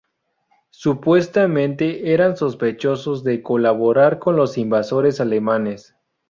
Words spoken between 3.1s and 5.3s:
de colaborar con los invasores